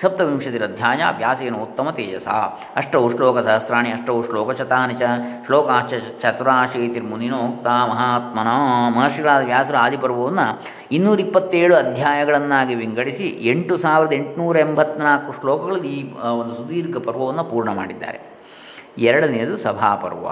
[0.00, 2.28] ಸಪ್ತವಿಂಶತಿರಧ್ಯಾಯ ವ್ಯಾಸೇನ ಉತ್ತಮ ತೇಜಸ.
[2.76, 5.02] ಅಷ್ಟೌ ಶ್ಲೋಕ ಸಹಸ್ರಾಣಿ, ಅಷ್ಟೌ ಶ್ಲೋಕ ಶತಾನಿ ಚ,
[5.46, 8.48] ಶ್ಲೋಕಾಶ್ಚ ಚತುರಾಶೀತಿರ್ಮುನಿನೋಕ್ತ ಮಹಾತ್ಮನ.
[8.96, 17.44] ಮಹರ್ಷಿಗಳಾದ ವ್ಯಾಸರ ಆದಿಪರ್ವವನ್ನು ಇನ್ನೂರಿಪ್ಪತ್ತೇಳು ಅಧ್ಯಾಯಗಳನ್ನಾಗಿ ವಿಂಗಡಿಸಿ ಎಂಟು ಸಾವಿರದ ಎಂಟುನೂರ ಎಂಬತ್ನಾಲ್ಕು ಶ್ಲೋಕಗಳು ಈ ಒಂದು ಸುದೀರ್ಘ ಪರ್ವವನ್ನು
[17.44, 18.20] ಪೂರ್ಣ ಮಾಡಿದ್ದಾರೆ.
[18.98, 20.26] ಎರಡನೆಯದು ಸಭಾಪರ್ವ.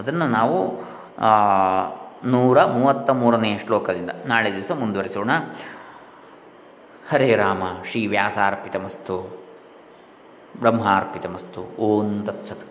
[0.00, 0.90] ಅದನ್ನು ನಾವು
[2.24, 4.10] ನೂರ ಮೂವತ್ತ ಮೂರನೆಯ ಶ್ಲೋಕದಿಂದ.
[4.26, 5.30] ನಾಳೆ ದಿವಸ ಮುಂದುವರಿಸೋಣ.
[7.08, 9.44] ಹರೇ ರಾಮ ಶ್ರೀ ವ್ಯಾಸಾರ್ಪಿತಮಸ್ತು
[10.60, 12.69] ಬ್ರಹ್ಮಾರ್ಪಿತಮಸ್ತು ಓಂ ತತ್ಸತ್.